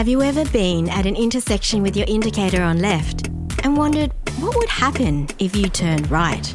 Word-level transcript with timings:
Have 0.00 0.08
you 0.08 0.22
ever 0.22 0.46
been 0.46 0.88
at 0.88 1.04
an 1.04 1.14
intersection 1.14 1.82
with 1.82 1.94
your 1.94 2.06
indicator 2.08 2.62
on 2.62 2.78
left 2.78 3.28
and 3.64 3.76
wondered 3.76 4.10
what 4.38 4.56
would 4.56 4.68
happen 4.70 5.28
if 5.38 5.54
you 5.54 5.68
turned 5.68 6.10
right? 6.10 6.46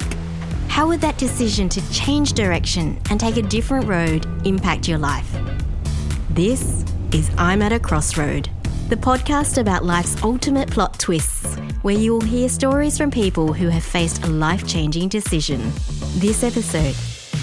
How 0.67 0.87
would 0.87 0.99
that 1.01 1.19
decision 1.19 1.69
to 1.69 1.91
change 1.93 2.33
direction 2.33 2.99
and 3.11 3.19
take 3.19 3.37
a 3.37 3.43
different 3.43 3.85
road 3.85 4.25
impact 4.47 4.87
your 4.87 4.97
life? 4.97 5.31
This 6.31 6.83
is 7.13 7.29
I'm 7.37 7.61
at 7.61 7.71
a 7.71 7.79
Crossroad, 7.79 8.49
the 8.89 8.95
podcast 8.95 9.59
about 9.59 9.85
life's 9.85 10.23
ultimate 10.23 10.71
plot 10.71 10.97
twists, 10.97 11.55
where 11.83 11.93
you 11.95 12.13
will 12.13 12.21
hear 12.21 12.49
stories 12.49 12.97
from 12.97 13.11
people 13.11 13.53
who 13.53 13.69
have 13.69 13.83
faced 13.83 14.23
a 14.23 14.27
life 14.27 14.65
changing 14.65 15.09
decision. 15.09 15.71
This 16.15 16.43
episode 16.43 16.95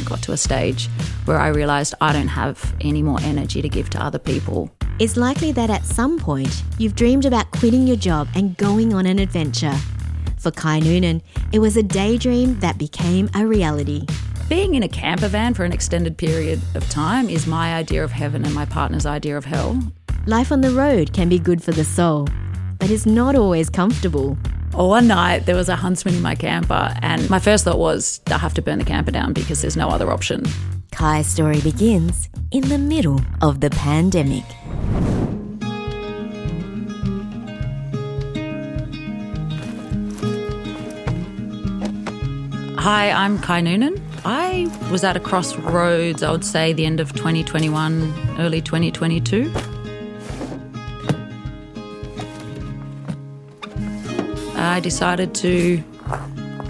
got 0.04 0.20
to 0.22 0.32
a 0.32 0.36
stage 0.36 0.88
where 1.26 1.38
I 1.38 1.46
realised 1.46 1.94
I 2.00 2.12
don't 2.12 2.26
have 2.26 2.74
any 2.80 3.04
more 3.04 3.20
energy 3.20 3.62
to 3.62 3.68
give 3.68 3.88
to 3.90 4.02
other 4.02 4.18
people. 4.18 4.68
It's 5.02 5.16
likely 5.16 5.50
that 5.50 5.68
at 5.68 5.84
some 5.84 6.16
point 6.16 6.62
you've 6.78 6.94
dreamed 6.94 7.24
about 7.24 7.50
quitting 7.50 7.88
your 7.88 7.96
job 7.96 8.28
and 8.36 8.56
going 8.56 8.94
on 8.94 9.04
an 9.04 9.18
adventure. 9.18 9.74
For 10.38 10.52
Kai 10.52 10.78
Noonan, 10.78 11.22
it 11.50 11.58
was 11.58 11.76
a 11.76 11.82
daydream 11.82 12.60
that 12.60 12.78
became 12.78 13.28
a 13.34 13.44
reality. 13.44 14.06
Being 14.48 14.76
in 14.76 14.84
a 14.84 14.88
camper 14.88 15.26
van 15.26 15.54
for 15.54 15.64
an 15.64 15.72
extended 15.72 16.16
period 16.16 16.60
of 16.76 16.88
time 16.88 17.28
is 17.28 17.48
my 17.48 17.74
idea 17.74 18.04
of 18.04 18.12
heaven 18.12 18.44
and 18.44 18.54
my 18.54 18.64
partner's 18.64 19.04
idea 19.04 19.36
of 19.36 19.44
hell. 19.44 19.76
Life 20.26 20.52
on 20.52 20.60
the 20.60 20.70
road 20.70 21.12
can 21.12 21.28
be 21.28 21.40
good 21.40 21.64
for 21.64 21.72
the 21.72 21.82
soul, 21.82 22.28
but 22.78 22.88
it's 22.88 23.04
not 23.04 23.34
always 23.34 23.68
comfortable. 23.68 24.38
Well, 24.72 24.88
one 24.88 25.08
night 25.08 25.46
there 25.46 25.56
was 25.56 25.68
a 25.68 25.74
huntsman 25.74 26.14
in 26.14 26.22
my 26.22 26.36
camper, 26.36 26.94
and 27.02 27.28
my 27.28 27.40
first 27.40 27.64
thought 27.64 27.80
was, 27.80 28.20
I 28.28 28.38
have 28.38 28.54
to 28.54 28.62
burn 28.62 28.78
the 28.78 28.84
camper 28.84 29.10
down 29.10 29.32
because 29.32 29.62
there's 29.62 29.76
no 29.76 29.88
other 29.88 30.12
option. 30.12 30.44
Kai's 30.92 31.26
story 31.26 31.60
begins 31.60 32.28
in 32.50 32.68
the 32.68 32.78
middle 32.78 33.20
of 33.40 33.60
the 33.60 33.70
pandemic. 33.70 34.44
Hi, 42.78 43.10
I'm 43.10 43.38
Kai 43.38 43.62
Noonan. 43.62 44.00
I 44.24 44.70
was 44.90 45.02
at 45.02 45.16
a 45.16 45.20
crossroads, 45.20 46.22
I 46.22 46.30
would 46.30 46.44
say, 46.44 46.72
the 46.72 46.84
end 46.84 47.00
of 47.00 47.12
2021, 47.14 48.36
early 48.38 48.60
2022. 48.60 49.50
I 54.56 54.80
decided 54.80 55.34
to 55.36 55.82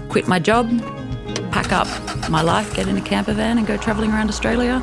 quit 0.09 0.27
my 0.27 0.39
job, 0.39 0.69
pack 1.51 1.71
up 1.71 1.87
my 2.29 2.41
life, 2.41 2.73
get 2.75 2.87
in 2.87 2.97
a 2.97 3.01
camper 3.01 3.33
van, 3.33 3.57
and 3.57 3.67
go 3.67 3.77
travelling 3.77 4.11
around 4.11 4.29
Australia 4.29 4.79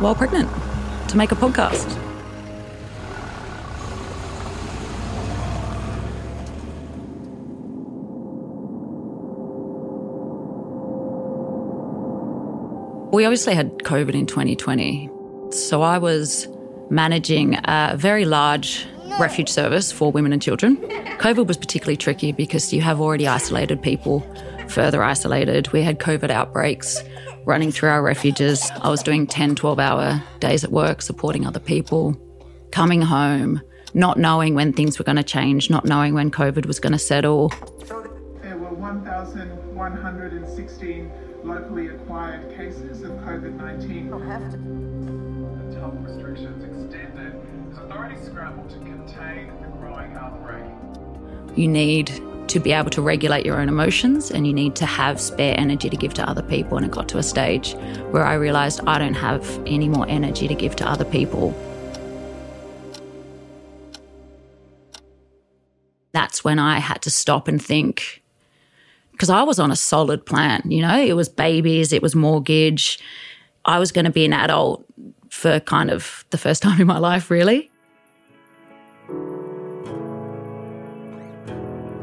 while 0.00 0.14
pregnant 0.14 0.48
to 1.08 1.16
make 1.16 1.32
a 1.32 1.34
podcast. 1.34 1.96
We 13.12 13.24
obviously 13.24 13.54
had 13.54 13.78
COVID 13.78 14.14
in 14.14 14.26
2020. 14.26 15.10
So 15.50 15.82
I 15.82 15.98
was 15.98 16.46
managing 16.90 17.56
a 17.64 17.96
very 17.96 18.24
large 18.24 18.86
refuge 19.18 19.48
service 19.48 19.90
for 19.90 20.12
women 20.12 20.32
and 20.32 20.40
children. 20.40 20.76
COVID 21.18 21.46
was 21.46 21.56
particularly 21.56 21.96
tricky 21.96 22.32
because 22.32 22.72
you 22.72 22.80
have 22.82 23.00
already 23.00 23.26
isolated 23.26 23.82
people, 23.82 24.20
further 24.70 25.02
isolated. 25.02 25.72
We 25.72 25.82
had 25.82 25.98
COVID 25.98 26.30
outbreaks 26.30 27.02
running 27.44 27.70
through 27.72 27.90
our 27.90 28.02
refuges. 28.02 28.70
I 28.82 28.88
was 28.88 29.02
doing 29.02 29.26
10, 29.26 29.56
12 29.56 29.78
hour 29.78 30.22
days 30.38 30.64
at 30.64 30.72
work, 30.72 31.02
supporting 31.02 31.46
other 31.46 31.60
people, 31.60 32.16
coming 32.70 33.02
home, 33.02 33.60
not 33.94 34.18
knowing 34.18 34.54
when 34.54 34.72
things 34.72 34.98
were 34.98 35.04
going 35.04 35.16
to 35.16 35.22
change, 35.22 35.68
not 35.70 35.84
knowing 35.84 36.14
when 36.14 36.30
COVID 36.30 36.64
was 36.66 36.80
going 36.80 36.92
to 36.92 36.98
settle. 36.98 37.52
There 38.42 38.56
were 38.56 38.72
1,116 38.74 41.12
locally 41.42 41.88
acquired 41.88 42.54
cases 42.56 43.02
of 43.02 43.10
COVID 43.12 43.56
19. 43.56 44.10
Health 45.80 45.94
restrictions 46.00 46.62
extended 46.62 47.34
as 47.72 47.78
authorities 47.78 48.26
scrambled 48.26 48.68
to 48.70 48.76
contain 48.76 49.46
the 49.62 49.68
growing 49.78 50.14
outbreak. 50.14 50.70
You 51.56 51.68
need 51.68 52.22
to 52.50 52.60
be 52.60 52.72
able 52.72 52.90
to 52.90 53.00
regulate 53.00 53.46
your 53.46 53.60
own 53.60 53.68
emotions 53.68 54.30
and 54.30 54.46
you 54.46 54.52
need 54.52 54.74
to 54.74 54.84
have 54.84 55.20
spare 55.20 55.54
energy 55.56 55.88
to 55.88 55.96
give 55.96 56.12
to 56.14 56.28
other 56.28 56.42
people. 56.42 56.76
And 56.76 56.84
it 56.84 56.92
got 56.92 57.08
to 57.10 57.18
a 57.18 57.22
stage 57.22 57.74
where 58.10 58.24
I 58.24 58.34
realized 58.34 58.80
I 58.86 58.98
don't 58.98 59.14
have 59.14 59.44
any 59.66 59.88
more 59.88 60.06
energy 60.08 60.48
to 60.48 60.54
give 60.54 60.74
to 60.76 60.88
other 60.88 61.04
people. 61.04 61.54
That's 66.12 66.42
when 66.42 66.58
I 66.58 66.80
had 66.80 67.02
to 67.02 67.10
stop 67.10 67.46
and 67.46 67.62
think 67.62 68.20
because 69.12 69.30
I 69.30 69.42
was 69.42 69.58
on 69.58 69.70
a 69.70 69.76
solid 69.76 70.24
plan, 70.26 70.62
you 70.64 70.82
know, 70.82 70.98
it 70.98 71.12
was 71.12 71.28
babies, 71.28 71.92
it 71.92 72.02
was 72.02 72.16
mortgage. 72.16 72.98
I 73.66 73.78
was 73.78 73.92
going 73.92 74.06
to 74.06 74.10
be 74.10 74.24
an 74.24 74.32
adult 74.32 74.84
for 75.28 75.60
kind 75.60 75.90
of 75.90 76.24
the 76.30 76.38
first 76.38 76.62
time 76.64 76.80
in 76.80 76.86
my 76.86 76.98
life, 76.98 77.30
really. 77.30 77.69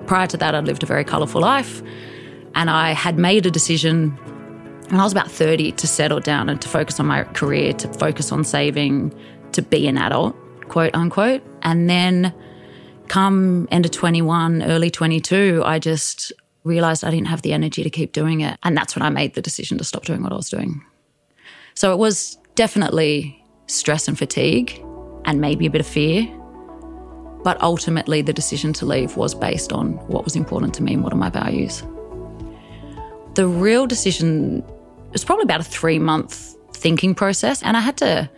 Prior 0.08 0.28
to 0.28 0.38
that, 0.38 0.56
I'd 0.56 0.66
lived 0.66 0.84
a 0.84 0.86
very 0.86 1.04
colourful 1.04 1.42
life 1.42 1.82
and 2.56 2.70
I 2.70 2.92
had 2.92 3.20
made 3.20 3.46
a 3.46 3.52
decision 3.52 4.12
when 4.90 5.00
I 5.00 5.04
was 5.04 5.12
about 5.12 5.30
30 5.30 5.74
to 5.74 5.88
settle 5.88 6.20
down 6.20 6.50
and 6.50 6.62
to 6.62 6.70
focus 6.70 7.00
on 7.00 7.08
my 7.08 7.24
career, 7.24 7.74
to 7.74 7.92
focus 7.94 8.32
on 8.32 8.44
saving, 8.44 9.14
to 9.52 9.62
be 9.62 9.86
an 9.88 9.98
adult, 9.98 10.36
quote 10.70 10.96
unquote. 10.96 11.44
And 11.62 11.90
then 11.90 12.34
come 13.10 13.68
end 13.70 13.86
of 13.86 13.92
21, 13.92 14.64
early 14.64 14.90
22, 14.90 15.62
I 15.66 15.80
just 15.80 16.32
realized 16.64 17.04
I 17.04 17.12
didn't 17.12 17.28
have 17.28 17.42
the 17.42 17.54
energy 17.54 17.84
to 17.84 17.90
keep 17.90 18.14
doing 18.14 18.42
it. 18.42 18.58
And 18.64 18.78
that's 18.78 18.96
when 18.96 19.04
I 19.04 19.10
made 19.10 19.36
the 19.36 19.42
decision 19.42 19.78
to 19.78 19.84
stop 19.84 20.06
doing 20.06 20.24
what 20.24 20.32
I 20.32 20.36
was 20.36 20.50
doing. 20.50 20.84
So 21.74 21.92
it 21.92 21.98
was 21.98 22.38
definitely 22.56 23.44
stress 23.68 24.08
and 24.08 24.18
fatigue 24.18 24.82
and 25.26 25.42
maybe 25.42 25.66
a 25.66 25.70
bit 25.70 25.82
of 25.82 25.88
fear. 25.88 26.28
But 27.48 27.62
ultimately, 27.62 28.22
the 28.22 28.34
decision 28.34 28.74
to 28.74 28.86
leave 28.86 29.16
was 29.16 29.34
based 29.34 29.72
on 29.72 29.94
what 30.10 30.26
was 30.26 30.36
important 30.36 30.74
to 30.74 30.84
me 30.84 30.96
and 30.96 31.02
what 31.02 31.14
are 31.14 31.24
my 31.28 31.30
values. 31.30 31.82
The 33.36 33.48
real 33.48 33.88
decision 33.88 34.66
was 35.14 35.24
probably 35.24 35.44
about 35.44 35.62
a 35.62 35.64
three 35.64 35.98
month 35.98 36.58
thinking 36.74 37.16
process. 37.16 37.64
And 37.64 37.78
I 37.78 37.80
had 37.80 37.96
to 38.00 38.30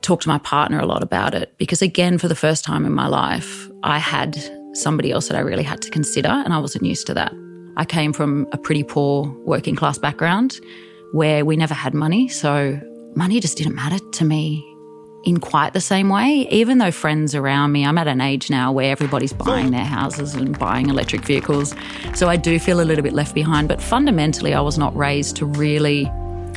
talk 0.00 0.22
to 0.22 0.28
my 0.30 0.38
partner 0.38 0.80
a 0.80 0.86
lot 0.86 1.02
about 1.02 1.34
it 1.34 1.52
because, 1.58 1.82
again, 1.82 2.16
for 2.16 2.28
the 2.28 2.34
first 2.34 2.64
time 2.64 2.86
in 2.86 2.94
my 2.94 3.08
life, 3.08 3.68
I 3.82 3.98
had 3.98 4.42
somebody 4.74 5.12
else 5.12 5.28
that 5.28 5.36
I 5.36 5.40
really 5.40 5.62
had 5.62 5.82
to 5.82 5.90
consider, 5.90 6.30
and 6.30 6.54
I 6.54 6.60
wasn't 6.60 6.86
used 6.86 7.06
to 7.08 7.14
that. 7.20 7.34
I 7.76 7.84
came 7.84 8.14
from 8.14 8.48
a 8.52 8.56
pretty 8.56 8.84
poor 8.84 9.28
working 9.44 9.76
class 9.76 9.98
background 9.98 10.58
where 11.12 11.44
we 11.44 11.58
never 11.58 11.74
had 11.74 11.92
money. 11.92 12.26
So 12.28 12.80
money 13.16 13.38
just 13.38 13.58
didn't 13.58 13.74
matter 13.74 13.98
to 13.98 14.24
me 14.24 14.71
in 15.24 15.38
quite 15.38 15.72
the 15.72 15.80
same 15.80 16.08
way. 16.08 16.46
Even 16.50 16.78
though 16.78 16.90
friends 16.90 17.34
around 17.34 17.72
me, 17.72 17.84
I'm 17.86 17.98
at 17.98 18.08
an 18.08 18.20
age 18.20 18.50
now 18.50 18.72
where 18.72 18.90
everybody's 18.90 19.32
buying 19.32 19.70
their 19.70 19.84
houses 19.84 20.34
and 20.34 20.58
buying 20.58 20.88
electric 20.88 21.22
vehicles. 21.22 21.74
So 22.14 22.28
I 22.28 22.36
do 22.36 22.58
feel 22.58 22.80
a 22.80 22.84
little 22.84 23.02
bit 23.02 23.12
left 23.12 23.34
behind. 23.34 23.68
But 23.68 23.80
fundamentally, 23.80 24.54
I 24.54 24.60
was 24.60 24.78
not 24.78 24.96
raised 24.96 25.36
to 25.36 25.46
really 25.46 26.10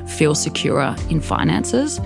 feel 0.07 0.35
secure 0.35 0.95
in 1.09 1.21
finances. 1.21 1.99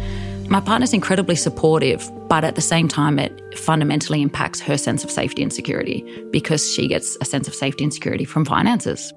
My 0.49 0.59
partner's 0.59 0.93
incredibly 0.93 1.35
supportive, 1.35 2.09
but 2.27 2.43
at 2.43 2.55
the 2.55 2.61
same 2.61 2.87
time, 2.87 3.19
it 3.19 3.57
fundamentally 3.57 4.21
impacts 4.21 4.59
her 4.61 4.77
sense 4.77 5.03
of 5.03 5.11
safety 5.11 5.43
and 5.43 5.53
security 5.53 6.03
because 6.31 6.73
she 6.73 6.87
gets 6.87 7.17
a 7.21 7.25
sense 7.25 7.47
of 7.47 7.53
safety 7.53 7.83
and 7.83 7.93
security 7.93 8.25
from 8.25 8.45
finances. 8.45 9.13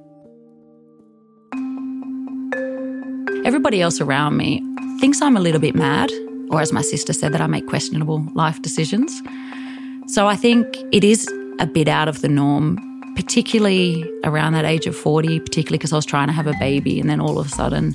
Everybody 3.44 3.80
else 3.80 4.00
around 4.00 4.36
me 4.36 4.62
thinks 5.00 5.22
I'm 5.22 5.36
a 5.36 5.40
little 5.40 5.60
bit 5.60 5.74
mad, 5.74 6.10
or 6.52 6.60
as 6.60 6.72
my 6.72 6.82
sister 6.82 7.12
said, 7.12 7.32
that 7.32 7.40
I 7.40 7.46
make 7.46 7.66
questionable 7.66 8.24
life 8.34 8.60
decisions. 8.62 9.22
So 10.06 10.28
I 10.28 10.36
think 10.36 10.76
it 10.92 11.02
is 11.02 11.26
a 11.58 11.66
bit 11.66 11.88
out 11.88 12.08
of 12.08 12.20
the 12.20 12.28
norm, 12.28 12.78
particularly 13.16 14.08
around 14.24 14.52
that 14.52 14.66
age 14.66 14.86
of 14.86 14.94
40, 14.94 15.40
particularly 15.40 15.78
because 15.78 15.92
I 15.92 15.96
was 15.96 16.06
trying 16.06 16.26
to 16.26 16.32
have 16.32 16.46
a 16.46 16.54
baby 16.60 17.00
and 17.00 17.08
then 17.08 17.20
all 17.20 17.38
of 17.38 17.46
a 17.46 17.48
sudden 17.48 17.94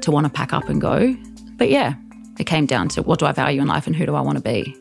to 0.00 0.10
want 0.10 0.26
to 0.26 0.30
pack 0.30 0.52
up 0.52 0.68
and 0.68 0.80
go. 0.80 1.16
But 1.56 1.70
yeah, 1.70 1.94
it 2.38 2.44
came 2.44 2.66
down 2.66 2.88
to 2.90 3.02
what 3.02 3.20
do 3.20 3.26
I 3.26 3.32
value 3.32 3.62
in 3.62 3.68
life 3.68 3.86
and 3.86 3.94
who 3.94 4.04
do 4.04 4.14
I 4.14 4.20
want 4.20 4.36
to 4.36 4.42
be. 4.42 4.76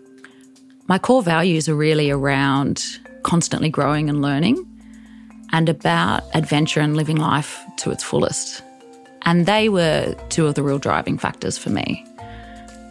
My 0.87 0.97
core 0.97 1.21
values 1.21 1.69
are 1.69 1.75
really 1.75 2.09
around 2.09 2.83
constantly 3.23 3.69
growing 3.69 4.09
and 4.09 4.21
learning 4.21 4.63
and 5.51 5.69
about 5.69 6.23
adventure 6.33 6.79
and 6.79 6.97
living 6.97 7.17
life 7.17 7.63
to 7.77 7.91
its 7.91 8.03
fullest. 8.03 8.61
And 9.23 9.45
they 9.45 9.69
were 9.69 10.15
two 10.29 10.45
of 10.47 10.55
the 10.55 10.63
real 10.63 10.77
driving 10.77 11.17
factors 11.17 11.57
for 11.57 11.69
me. 11.69 12.05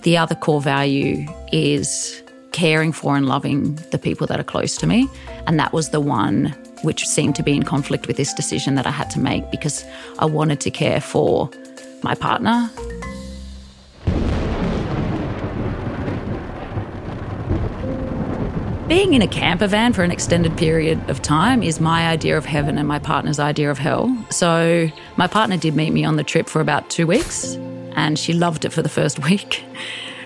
The 0.05 0.19
other 0.19 0.35
core 0.35 0.61
value 0.61 1.27
is 1.51 2.23
caring 2.53 2.93
for 2.93 3.17
and 3.17 3.27
loving 3.27 3.75
the 3.91 3.99
people 3.99 4.27
that 4.29 4.39
are 4.39 4.45
close 4.45 4.77
to 4.77 4.87
me. 4.87 5.09
And 5.47 5.59
that 5.59 5.73
was 5.73 5.91
the 5.91 6.01
one 6.01 6.55
which 6.83 7.07
seemed 7.07 7.35
to 7.37 7.43
be 7.43 7.57
in 7.57 7.63
conflict 7.63 8.07
with 8.07 8.19
this 8.19 8.33
decision 8.35 8.75
that 8.75 8.87
I 8.87 8.91
had 8.91 9.09
to 9.11 9.19
make 9.19 9.51
because 9.51 9.83
I 10.19 10.27
wanted 10.27 10.61
to 10.61 10.71
care 10.71 11.01
for 11.01 11.51
my 12.03 12.15
partner. 12.15 12.71
being 18.87 19.15
in 19.15 19.23
a 19.23 19.27
camper 19.27 19.67
van 19.67 19.93
for 19.93 20.03
an 20.03 20.11
extended 20.11 20.57
period 20.59 21.01
of 21.09 21.21
time 21.23 21.63
is 21.63 21.81
my 21.81 22.07
idea 22.07 22.37
of 22.37 22.45
heaven 22.45 22.77
and 22.77 22.87
my 22.87 22.99
partner's 22.99 23.41
idea 23.41 23.71
of 23.71 23.79
hell. 23.79 24.15
So, 24.31 24.89
my 25.17 25.27
partner 25.27 25.57
did 25.57 25.75
meet 25.75 25.91
me 25.91 26.05
on 26.05 26.17
the 26.17 26.23
trip 26.23 26.49
for 26.49 26.61
about 26.61 26.91
two 26.91 27.07
weeks, 27.07 27.57
and 27.97 28.19
she 28.19 28.33
loved 28.33 28.65
it 28.65 28.73
for 28.73 28.83
the 28.83 28.89
first 28.89 29.19
week. 29.29 29.65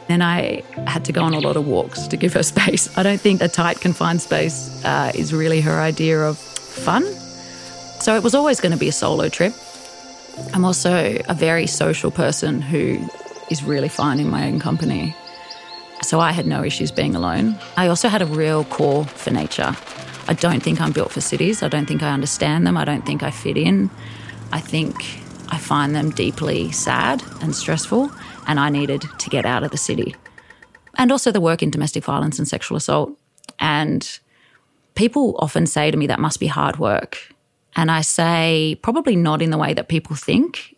Then 0.08 0.22
I 0.22 0.62
had 0.86 1.04
to 1.04 1.12
go 1.12 1.22
on 1.22 1.34
a 1.34 1.40
lot 1.40 1.56
of 1.56 1.66
walks 1.66 2.06
to 2.06 2.16
give 2.16 2.32
her 2.32 2.42
space. 2.42 2.96
I 2.96 3.02
don't 3.02 3.20
think 3.20 3.42
a 3.42 3.48
tight, 3.48 3.80
confined 3.80 4.22
space 4.22 4.82
uh, 4.84 5.12
is 5.14 5.34
really 5.34 5.60
her 5.60 5.80
idea 5.80 6.20
of 6.22 6.38
fun. 6.38 7.04
So, 8.00 8.14
it 8.14 8.22
was 8.22 8.34
always 8.34 8.60
going 8.60 8.72
to 8.72 8.78
be 8.78 8.88
a 8.88 8.92
solo 8.92 9.28
trip. 9.28 9.52
I'm 10.54 10.64
also 10.64 11.18
a 11.28 11.34
very 11.34 11.66
social 11.66 12.10
person 12.10 12.62
who 12.62 13.06
is 13.50 13.64
really 13.64 13.88
fine 13.88 14.20
in 14.20 14.30
my 14.30 14.46
own 14.46 14.60
company. 14.60 15.14
So 16.02 16.20
I 16.20 16.32
had 16.32 16.46
no 16.46 16.62
issues 16.62 16.92
being 16.92 17.16
alone. 17.16 17.58
I 17.76 17.88
also 17.88 18.08
had 18.08 18.22
a 18.22 18.26
real 18.26 18.64
core 18.64 19.04
for 19.04 19.30
nature. 19.30 19.76
I 20.28 20.34
don't 20.34 20.62
think 20.62 20.80
I'm 20.80 20.92
built 20.92 21.12
for 21.12 21.20
cities. 21.20 21.62
I 21.62 21.68
don't 21.68 21.86
think 21.86 22.02
I 22.02 22.12
understand 22.12 22.66
them. 22.66 22.76
I 22.76 22.84
don't 22.84 23.04
think 23.04 23.22
I 23.22 23.30
fit 23.30 23.56
in. 23.56 23.90
I 24.52 24.60
think 24.60 24.94
I 25.50 25.58
find 25.58 25.94
them 25.94 26.10
deeply 26.10 26.70
sad 26.72 27.22
and 27.40 27.54
stressful, 27.54 28.10
and 28.46 28.60
I 28.60 28.68
needed 28.68 29.04
to 29.18 29.30
get 29.30 29.46
out 29.46 29.62
of 29.62 29.70
the 29.70 29.76
city. 29.76 30.14
And 30.96 31.12
also 31.12 31.30
the 31.30 31.40
work 31.40 31.62
in 31.62 31.70
domestic 31.70 32.04
violence 32.04 32.38
and 32.38 32.46
sexual 32.46 32.76
assault. 32.76 33.16
And 33.58 34.18
people 34.94 35.36
often 35.38 35.66
say 35.66 35.90
to 35.90 35.96
me 35.96 36.06
that 36.08 36.20
must 36.20 36.40
be 36.40 36.46
hard 36.46 36.78
work. 36.78 37.18
And 37.76 37.90
I 37.90 38.00
say, 38.00 38.78
probably 38.82 39.14
not 39.14 39.40
in 39.40 39.50
the 39.50 39.58
way 39.58 39.74
that 39.74 39.88
people 39.88 40.16
think. 40.16 40.76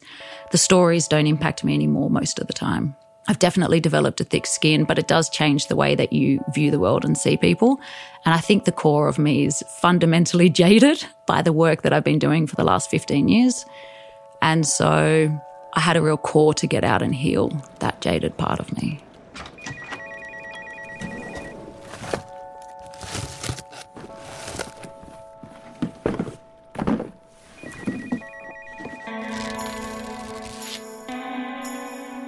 The 0.52 0.58
stories 0.58 1.08
don't 1.08 1.26
impact 1.26 1.64
me 1.64 1.74
anymore 1.74 2.10
most 2.10 2.38
of 2.38 2.46
the 2.46 2.52
time. 2.52 2.94
I've 3.28 3.38
definitely 3.38 3.80
developed 3.80 4.20
a 4.20 4.24
thick 4.24 4.44
skin, 4.46 4.84
but 4.84 4.98
it 4.98 5.06
does 5.06 5.30
change 5.30 5.68
the 5.68 5.76
way 5.76 5.94
that 5.94 6.12
you 6.12 6.40
view 6.52 6.70
the 6.70 6.80
world 6.80 7.04
and 7.04 7.16
see 7.16 7.36
people. 7.36 7.80
And 8.24 8.34
I 8.34 8.38
think 8.38 8.64
the 8.64 8.72
core 8.72 9.08
of 9.08 9.18
me 9.18 9.46
is 9.46 9.62
fundamentally 9.80 10.50
jaded 10.62 11.06
by 11.26 11.40
the 11.40 11.52
work 11.52 11.82
that 11.82 11.92
I've 11.92 12.04
been 12.04 12.18
doing 12.18 12.46
for 12.46 12.56
the 12.56 12.64
last 12.64 12.90
15 12.90 13.28
years. 13.28 13.64
And 14.42 14.66
so 14.66 15.40
I 15.74 15.80
had 15.80 15.96
a 15.96 16.02
real 16.02 16.16
core 16.16 16.54
to 16.54 16.66
get 16.66 16.84
out 16.84 17.02
and 17.02 17.14
heal 17.14 17.50
that 17.78 18.00
jaded 18.00 18.36
part 18.36 18.58
of 18.58 18.76
me. 18.76 19.00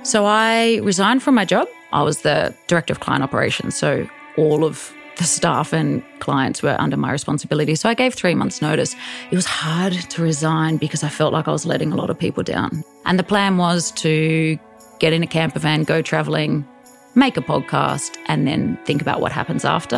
So 0.05 0.27
I 0.27 0.81
resigned 0.83 1.23
from 1.23 1.35
my 1.35 1.47
job. 1.47 1.69
I 1.93 2.03
was 2.03 2.21
the 2.21 2.55
director 2.67 2.93
of 2.93 3.01
client 3.01 3.23
operations. 3.23 3.77
So 3.77 4.07
all 4.37 4.63
of 4.63 4.93
the 5.19 5.25
staff 5.25 5.73
and 5.73 6.03
clients 6.21 6.63
were 6.63 6.77
under 6.79 6.97
my 6.97 7.13
responsibility. 7.13 7.75
So 7.75 7.89
I 7.89 7.95
gave 7.95 8.15
three 8.15 8.35
months' 8.35 8.63
notice. 8.63 8.95
It 9.31 9.37
was 9.37 9.47
hard 9.47 9.93
to 9.93 10.23
resign 10.23 10.79
because 10.79 11.05
I 11.05 11.09
felt 11.09 11.33
like 11.33 11.49
I 11.49 11.53
was 11.53 11.67
letting 11.67 11.93
a 11.93 11.97
lot 11.97 12.11
of 12.11 12.19
people 12.19 12.43
down. 12.43 12.85
And 13.05 13.19
the 13.19 13.25
plan 13.25 13.57
was 13.57 13.91
to 13.93 14.59
get 14.99 15.13
in 15.13 15.23
a 15.23 15.27
camper 15.27 15.59
van, 15.59 15.85
go 15.85 16.03
traveling, 16.03 16.67
make 17.15 17.37
a 17.37 17.43
podcast, 17.43 18.17
and 18.27 18.47
then 18.47 18.79
think 18.85 19.03
about 19.03 19.21
what 19.21 19.33
happens 19.33 19.65
after. 19.65 19.97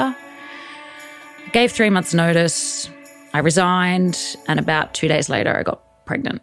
I 1.47 1.51
gave 1.53 1.71
three 1.73 1.91
months' 1.91 2.15
notice. 2.15 2.91
I 3.33 3.39
resigned. 3.39 4.37
And 4.49 4.59
about 4.59 4.95
two 4.95 5.09
days 5.09 5.29
later, 5.29 5.57
I 5.57 5.63
got 5.63 5.81
pregnant. 6.07 6.43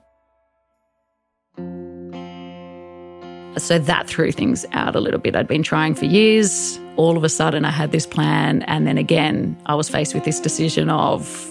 So 3.57 3.77
that 3.77 4.07
threw 4.07 4.31
things 4.31 4.65
out 4.71 4.95
a 4.95 4.99
little 4.99 5.19
bit. 5.19 5.35
I'd 5.35 5.47
been 5.47 5.63
trying 5.63 5.93
for 5.93 6.05
years. 6.05 6.79
All 6.95 7.17
of 7.17 7.23
a 7.23 7.29
sudden, 7.29 7.65
I 7.65 7.69
had 7.69 7.91
this 7.91 8.05
plan. 8.05 8.61
And 8.63 8.87
then 8.87 8.97
again, 8.97 9.61
I 9.65 9.75
was 9.75 9.89
faced 9.89 10.13
with 10.13 10.23
this 10.23 10.39
decision 10.39 10.89
of, 10.89 11.47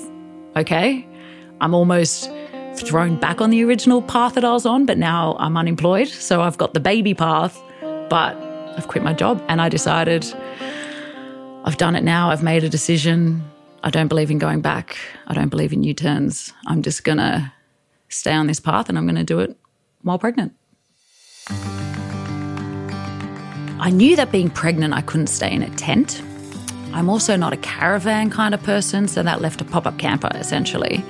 okay, 0.57 1.07
I'm 1.61 1.75
almost 1.75 2.31
thrown 2.75 3.17
back 3.17 3.41
on 3.41 3.51
the 3.51 3.63
original 3.65 4.01
path 4.01 4.35
that 4.35 4.45
I 4.45 4.53
was 4.53 4.65
on, 4.65 4.87
but 4.87 4.97
now 4.97 5.37
I'm 5.39 5.57
unemployed. 5.57 6.09
So 6.09 6.41
I've 6.41 6.57
got 6.57 6.73
the 6.73 6.81
baby 6.81 7.13
path, 7.13 7.61
but 8.09 8.35
I've 8.77 8.89
quit 8.89 9.05
my 9.05 9.13
job. 9.13 9.45
And 9.49 9.61
I 9.61 9.69
decided 9.69 10.25
I've 11.65 11.77
done 11.77 11.97
it 11.97 12.03
now. 12.03 12.31
I've 12.31 12.43
made 12.43 12.65
a 12.65 12.69
decision. 12.71 13.45
I 13.83 13.91
don't 13.91 14.09
believe 14.09 14.31
in 14.31 14.39
going 14.39 14.63
back. 14.63 14.97
I 15.27 15.35
don't 15.35 15.49
believe 15.49 15.73
in 15.73 15.83
U 15.83 15.93
turns. 15.93 16.53
I'm 16.67 16.83
just 16.83 17.05
going 17.05 17.19
to 17.19 17.53
stay 18.09 18.33
on 18.33 18.47
this 18.47 18.61
path 18.61 18.89
and 18.89 18.97
I'm 18.97 19.05
going 19.05 19.17
to 19.17 19.25
do 19.25 19.41
it 19.41 19.57
while 20.03 20.19
pregnant. 20.19 20.55
I 23.81 23.91
knew 23.91 24.15
that 24.17 24.31
being 24.31 24.51
pregnant, 24.51 24.93
I 24.95 25.01
couldn't 25.01 25.29
stay 25.29 25.51
in 25.51 25.63
a 25.63 25.71
tent. 25.71 26.23
I'm 26.93 27.09
also 27.09 27.37
not 27.37 27.53
a 27.53 27.57
caravan 27.57 28.29
kind 28.31 28.53
of 28.53 28.63
person, 28.63 29.09
so 29.09 29.23
that 29.23 29.41
left 29.41 29.61
a 29.61 29.65
pop 29.65 29.87
up 29.87 29.99
camper 29.99 30.31
essentially. 30.35 31.05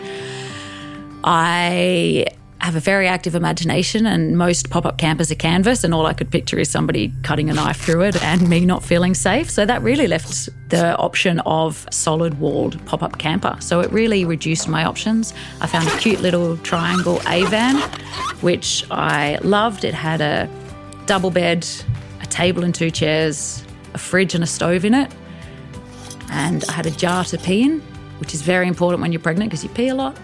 I 1.25 2.26
have 2.61 2.77
a 2.77 2.81
very 2.81 3.09
active 3.09 3.35
imagination, 3.35 4.07
and 4.07 4.37
most 4.37 4.71
pop 4.71 4.85
up 4.85 4.99
campers 4.99 5.31
are 5.31 5.37
canvas, 5.37 5.83
and 5.83 5.95
all 5.95 6.07
I 6.07 6.12
could 6.12 6.31
picture 6.31 6.59
is 6.59 6.71
somebody 6.71 7.12
cutting 7.23 7.49
a 7.49 7.55
knife 7.55 7.81
through 7.81 8.03
it 8.03 8.23
and 8.23 8.49
me 8.49 8.67
not 8.67 8.85
feeling 8.85 9.15
safe. 9.15 9.51
So 9.51 9.65
that 9.65 9.83
really 9.83 10.07
left 10.07 10.49
the 10.69 10.97
option 10.97 11.41
of 11.41 11.87
solid 11.91 12.39
walled 12.39 12.85
pop 12.87 13.03
up 13.03 13.19
camper. 13.19 13.57
So 13.61 13.81
it 13.81 13.91
really 13.91 14.25
reduced 14.25 14.69
my 14.69 14.85
options. 14.85 15.33
I 15.61 15.67
found 15.67 15.89
a 15.89 15.97
cute 15.99 16.21
little 16.21 16.59
triangle 16.59 17.21
A 17.27 17.45
van, 17.47 17.77
which 18.41 18.85
I 18.91 19.39
loved. 19.43 19.85
It 19.85 19.95
had 19.95 20.21
a 20.21 20.49
double 21.07 21.31
bed, 21.31 21.67
a 22.21 22.27
table 22.27 22.62
and 22.62 22.75
two 22.75 22.91
chairs, 22.91 23.65
a 23.95 23.99
fridge 23.99 24.35
and 24.35 24.45
a 24.45 24.47
stove 24.47 24.85
in 24.85 24.95
it. 24.95 25.11
And 26.31 26.62
I 26.69 26.73
had 26.73 26.87
a 26.87 26.93
jar 26.93 27.25
to 27.25 27.39
pee 27.39 27.62
in, 27.62 27.81
which 28.19 28.35
is 28.35 28.43
very 28.43 28.69
important 28.69 29.01
when 29.01 29.12
you're 29.12 29.21
pregnant 29.21 29.51
because 29.51 29.65
you 29.65 29.71
pee 29.71 29.89
a 29.89 29.95
lot. 29.95 30.17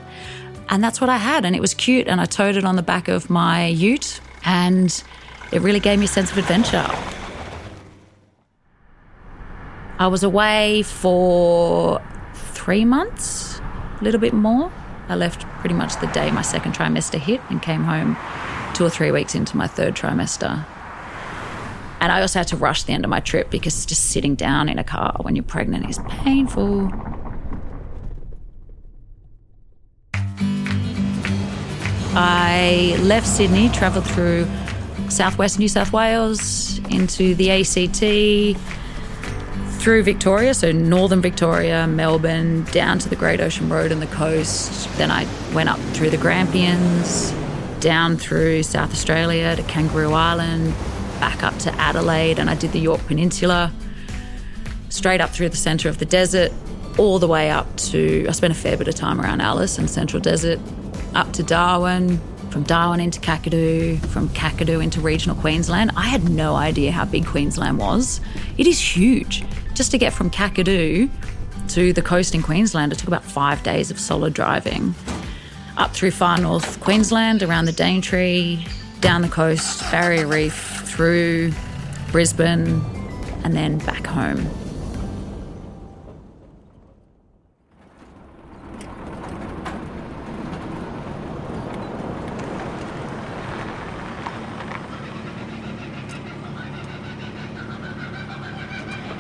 And 0.68 0.82
that's 0.82 1.00
what 1.00 1.10
I 1.10 1.16
had. 1.16 1.44
And 1.44 1.54
it 1.54 1.60
was 1.60 1.74
cute. 1.74 2.08
And 2.08 2.20
I 2.20 2.24
towed 2.24 2.56
it 2.56 2.64
on 2.64 2.76
the 2.76 2.82
back 2.82 3.08
of 3.08 3.30
my 3.30 3.66
ute. 3.66 4.20
And 4.44 5.02
it 5.52 5.60
really 5.62 5.80
gave 5.80 5.98
me 5.98 6.06
a 6.06 6.08
sense 6.08 6.30
of 6.32 6.38
adventure. 6.38 6.86
I 9.98 10.08
was 10.08 10.22
away 10.22 10.82
for 10.82 12.02
three 12.34 12.84
months, 12.84 13.60
a 14.00 14.04
little 14.04 14.20
bit 14.20 14.34
more. 14.34 14.70
I 15.08 15.14
left 15.14 15.42
pretty 15.60 15.74
much 15.74 15.98
the 16.00 16.06
day 16.08 16.30
my 16.30 16.42
second 16.42 16.74
trimester 16.74 17.18
hit 17.18 17.40
and 17.48 17.62
came 17.62 17.84
home 17.84 18.16
two 18.74 18.84
or 18.84 18.90
three 18.90 19.10
weeks 19.10 19.34
into 19.34 19.56
my 19.56 19.66
third 19.66 19.94
trimester. 19.94 20.66
And 22.00 22.12
I 22.12 22.20
also 22.20 22.40
had 22.40 22.48
to 22.48 22.56
rush 22.56 22.82
the 22.82 22.92
end 22.92 23.04
of 23.04 23.10
my 23.10 23.20
trip 23.20 23.50
because 23.50 23.86
just 23.86 24.10
sitting 24.10 24.34
down 24.34 24.68
in 24.68 24.78
a 24.78 24.84
car 24.84 25.16
when 25.22 25.34
you're 25.34 25.44
pregnant 25.44 25.88
is 25.88 25.98
painful. 26.08 26.90
I 32.58 32.96
left 33.02 33.26
Sydney, 33.26 33.68
travelled 33.68 34.06
through 34.06 34.46
southwest 35.10 35.58
New 35.58 35.68
South 35.68 35.92
Wales 35.92 36.78
into 36.88 37.34
the 37.34 37.50
ACT, 37.50 38.58
through 39.78 40.02
Victoria, 40.02 40.54
so 40.54 40.72
northern 40.72 41.20
Victoria, 41.20 41.86
Melbourne, 41.86 42.64
down 42.72 42.98
to 43.00 43.10
the 43.10 43.14
Great 43.14 43.42
Ocean 43.42 43.68
Road 43.68 43.92
and 43.92 44.00
the 44.00 44.06
coast. 44.06 44.88
Then 44.96 45.10
I 45.10 45.26
went 45.52 45.68
up 45.68 45.78
through 45.92 46.08
the 46.08 46.16
Grampians, 46.16 47.30
down 47.80 48.16
through 48.16 48.62
South 48.62 48.90
Australia 48.90 49.54
to 49.54 49.62
Kangaroo 49.64 50.14
Island, 50.14 50.72
back 51.20 51.42
up 51.42 51.58
to 51.58 51.74
Adelaide 51.74 52.38
and 52.38 52.48
I 52.48 52.54
did 52.54 52.72
the 52.72 52.80
Yorke 52.80 53.06
Peninsula, 53.06 53.70
straight 54.88 55.20
up 55.20 55.28
through 55.28 55.50
the 55.50 55.58
centre 55.58 55.90
of 55.90 55.98
the 55.98 56.06
desert, 56.06 56.52
all 56.96 57.18
the 57.18 57.28
way 57.28 57.50
up 57.50 57.76
to, 57.76 58.26
I 58.26 58.32
spent 58.32 58.54
a 58.54 58.56
fair 58.56 58.78
bit 58.78 58.88
of 58.88 58.94
time 58.94 59.20
around 59.20 59.42
Alice 59.42 59.76
and 59.76 59.90
Central 59.90 60.22
Desert, 60.22 60.58
up 61.14 61.34
to 61.34 61.42
Darwin, 61.42 62.18
from 62.50 62.62
Darwin 62.62 63.00
into 63.00 63.20
Kakadu, 63.20 64.04
from 64.06 64.28
Kakadu 64.30 64.82
into 64.82 65.00
regional 65.00 65.36
Queensland. 65.36 65.90
I 65.96 66.06
had 66.06 66.28
no 66.28 66.54
idea 66.54 66.92
how 66.92 67.04
big 67.04 67.26
Queensland 67.26 67.78
was. 67.78 68.20
It 68.58 68.66
is 68.66 68.80
huge. 68.80 69.44
Just 69.74 69.90
to 69.90 69.98
get 69.98 70.12
from 70.12 70.30
Kakadu 70.30 71.10
to 71.68 71.92
the 71.92 72.02
coast 72.02 72.34
in 72.34 72.42
Queensland, 72.42 72.92
it 72.92 72.98
took 72.98 73.08
about 73.08 73.24
five 73.24 73.62
days 73.62 73.90
of 73.90 73.98
solid 73.98 74.32
driving. 74.32 74.94
Up 75.76 75.92
through 75.92 76.12
far 76.12 76.38
north 76.40 76.80
Queensland, 76.80 77.42
around 77.42 77.66
the 77.66 77.72
Daintree, 77.72 78.64
down 79.00 79.22
the 79.22 79.28
coast, 79.28 79.82
Barrier 79.90 80.26
Reef, 80.26 80.82
through 80.86 81.52
Brisbane, 82.10 82.82
and 83.44 83.54
then 83.54 83.78
back 83.78 84.06
home. 84.06 84.48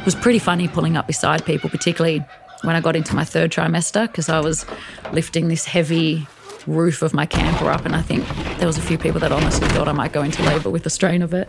Was 0.06 0.14
pretty 0.14 0.38
funny 0.38 0.68
pulling 0.68 0.96
up 0.96 1.06
beside 1.06 1.44
people, 1.44 1.68
particularly 1.68 2.24
when 2.62 2.74
I 2.76 2.80
got 2.80 2.96
into 2.96 3.14
my 3.14 3.24
third 3.24 3.50
trimester, 3.50 4.06
because 4.06 4.28
I 4.28 4.40
was 4.40 4.64
lifting 5.12 5.48
this 5.48 5.66
heavy 5.66 6.26
roof 6.66 7.02
of 7.02 7.12
my 7.12 7.26
camper 7.26 7.68
up, 7.68 7.84
and 7.84 7.94
I 7.94 8.02
think 8.02 8.24
there 8.58 8.66
was 8.66 8.78
a 8.78 8.82
few 8.82 8.98
people 8.98 9.20
that 9.20 9.32
honestly 9.32 9.68
thought 9.68 9.88
I 9.88 9.92
might 9.92 10.12
go 10.12 10.22
into 10.22 10.42
labour 10.44 10.70
with 10.70 10.84
the 10.84 10.90
strain 10.90 11.22
of 11.22 11.34
it. 11.34 11.48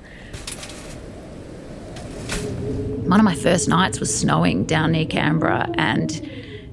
One 3.07 3.19
of 3.19 3.23
my 3.23 3.35
first 3.35 3.69
nights 3.69 3.99
was 3.99 4.15
snowing 4.15 4.65
down 4.65 4.91
near 4.91 5.05
Canberra, 5.05 5.69
and 5.75 6.11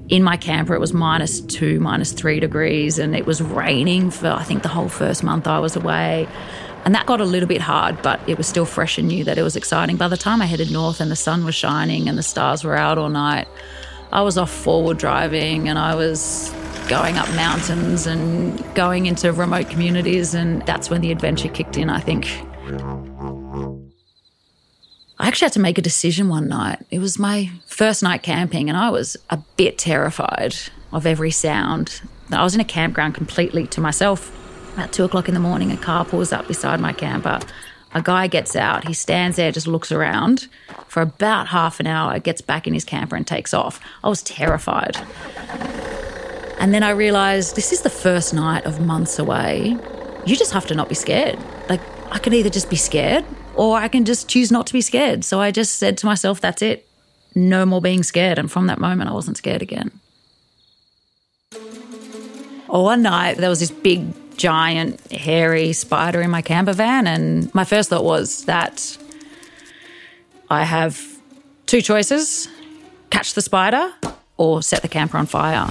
in 0.09 0.21
my 0.21 0.37
camper 0.37 0.73
it 0.73 0.79
was 0.79 0.91
minus 0.91 1.39
two, 1.39 1.79
minus 1.79 2.11
three 2.11 2.39
degrees, 2.39 2.99
and 2.99 3.15
it 3.15 3.25
was 3.25 3.41
raining 3.41 4.09
for 4.11 4.29
I 4.29 4.43
think 4.43 4.63
the 4.63 4.69
whole 4.69 4.89
first 4.89 5.23
month 5.23 5.47
I 5.47 5.59
was 5.59 5.75
away. 5.75 6.27
And 6.85 6.93
that 6.93 7.07
got 7.07 7.19
a 7.19 7.25
little 7.25 7.49
bit 7.49 7.61
hard, 7.61 7.99
but 8.03 8.19
it 8.29 8.37
was 8.37 8.45
still 8.45 8.65
fresh 8.65 8.99
and 8.99 9.07
new 9.07 9.23
that 9.23 9.39
it 9.39 9.43
was 9.43 9.55
exciting. 9.55 9.97
By 9.97 10.07
the 10.07 10.17
time 10.17 10.39
I 10.39 10.45
headed 10.45 10.71
north 10.71 11.01
and 11.01 11.09
the 11.09 11.15
sun 11.15 11.43
was 11.43 11.55
shining 11.55 12.07
and 12.07 12.15
the 12.15 12.23
stars 12.23 12.63
were 12.63 12.75
out 12.75 12.99
all 12.99 13.09
night, 13.09 13.47
I 14.13 14.21
was 14.21 14.37
off 14.37 14.51
forward 14.51 14.99
driving 14.99 15.67
and 15.67 15.79
I 15.79 15.95
was 15.95 16.53
going 16.87 17.17
up 17.17 17.27
mountains 17.29 18.05
and 18.05 18.63
going 18.75 19.07
into 19.07 19.33
remote 19.33 19.67
communities. 19.69 20.35
And 20.35 20.61
that's 20.67 20.91
when 20.91 21.01
the 21.01 21.11
adventure 21.11 21.49
kicked 21.49 21.75
in, 21.75 21.89
I 21.89 21.99
think. 21.99 22.27
I 25.17 25.27
actually 25.27 25.45
had 25.45 25.53
to 25.53 25.59
make 25.59 25.79
a 25.79 25.81
decision 25.81 26.29
one 26.29 26.47
night. 26.47 26.85
It 26.91 26.99
was 26.99 27.17
my 27.17 27.49
first 27.65 28.03
night 28.03 28.21
camping, 28.21 28.69
and 28.69 28.77
I 28.77 28.91
was 28.91 29.17
a 29.29 29.37
bit 29.57 29.77
terrified 29.79 30.55
of 30.91 31.07
every 31.07 31.31
sound. 31.31 32.01
I 32.31 32.43
was 32.43 32.53
in 32.53 32.61
a 32.61 32.65
campground 32.65 33.15
completely 33.15 33.65
to 33.67 33.81
myself. 33.81 34.31
About 34.75 34.91
two 34.91 35.05
o'clock 35.05 35.29
in 35.29 35.33
the 35.33 35.39
morning, 35.39 35.71
a 35.71 35.77
car 35.77 36.03
pulls 36.03 36.33
up 36.33 36.49
beside 36.49 36.81
my 36.81 36.91
camper. 36.91 37.39
A 37.93 38.01
guy 38.01 38.27
gets 38.27 38.57
out. 38.57 38.85
He 38.85 38.93
stands 38.93 39.37
there, 39.37 39.53
just 39.53 39.67
looks 39.67 39.89
around 39.89 40.49
for 40.89 41.01
about 41.01 41.47
half 41.47 41.79
an 41.79 41.87
hour, 41.87 42.19
gets 42.19 42.41
back 42.41 42.67
in 42.67 42.73
his 42.73 42.83
camper 42.83 43.15
and 43.15 43.25
takes 43.25 43.53
off. 43.53 43.79
I 44.03 44.09
was 44.09 44.21
terrified. 44.21 44.97
And 46.59 46.73
then 46.73 46.83
I 46.83 46.89
realized 46.89 47.55
this 47.55 47.71
is 47.71 47.83
the 47.83 47.89
first 47.89 48.33
night 48.33 48.65
of 48.65 48.81
months 48.81 49.17
away. 49.17 49.77
You 50.25 50.35
just 50.35 50.51
have 50.51 50.65
to 50.67 50.75
not 50.75 50.89
be 50.89 50.95
scared. 50.95 51.39
Like, 51.69 51.79
I 52.11 52.19
can 52.19 52.33
either 52.33 52.49
just 52.49 52.69
be 52.69 52.75
scared 52.75 53.23
or 53.55 53.77
I 53.77 53.87
can 53.87 54.03
just 54.03 54.27
choose 54.27 54.51
not 54.51 54.67
to 54.67 54.73
be 54.73 54.81
scared. 54.81 55.23
So 55.23 55.39
I 55.39 55.51
just 55.51 55.75
said 55.75 55.97
to 55.99 56.05
myself, 56.05 56.41
that's 56.41 56.61
it. 56.61 56.85
No 57.33 57.65
more 57.65 57.79
being 57.79 58.03
scared. 58.03 58.37
And 58.37 58.51
from 58.51 58.67
that 58.67 58.79
moment, 58.79 59.09
I 59.09 59.13
wasn't 59.13 59.37
scared 59.37 59.61
again. 59.61 59.91
One 62.67 63.03
night, 63.03 63.37
there 63.37 63.49
was 63.49 63.61
this 63.61 63.71
big 63.71 64.13
giant 64.37 65.11
hairy 65.11 65.73
spider 65.73 66.21
in 66.21 66.29
my 66.29 66.41
camper 66.41 66.73
van. 66.73 67.07
And 67.07 67.53
my 67.53 67.63
first 67.63 67.89
thought 67.89 68.03
was 68.03 68.45
that 68.45 68.97
I 70.49 70.63
have 70.63 71.01
two 71.65 71.81
choices 71.81 72.47
catch 73.09 73.33
the 73.33 73.41
spider 73.41 73.93
or 74.37 74.61
set 74.61 74.81
the 74.81 74.87
camper 74.87 75.17
on 75.17 75.25
fire. 75.25 75.67